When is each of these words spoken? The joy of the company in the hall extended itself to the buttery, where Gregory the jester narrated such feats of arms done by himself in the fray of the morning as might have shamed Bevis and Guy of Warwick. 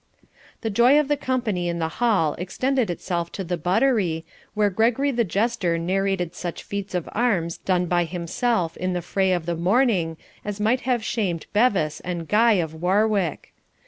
The 0.61 0.71
joy 0.71 0.99
of 0.99 1.09
the 1.09 1.15
company 1.15 1.69
in 1.69 1.77
the 1.77 1.87
hall 2.01 2.33
extended 2.39 2.89
itself 2.89 3.31
to 3.33 3.43
the 3.43 3.55
buttery, 3.55 4.25
where 4.55 4.71
Gregory 4.71 5.11
the 5.11 5.23
jester 5.23 5.77
narrated 5.77 6.33
such 6.33 6.63
feats 6.63 6.95
of 6.95 7.07
arms 7.11 7.59
done 7.59 7.85
by 7.85 8.05
himself 8.05 8.75
in 8.77 8.93
the 8.93 9.03
fray 9.03 9.31
of 9.31 9.45
the 9.45 9.55
morning 9.55 10.17
as 10.43 10.59
might 10.59 10.81
have 10.89 11.05
shamed 11.05 11.45
Bevis 11.53 11.99
and 11.99 12.27
Guy 12.27 12.53
of 12.53 12.73
Warwick. 12.73 13.53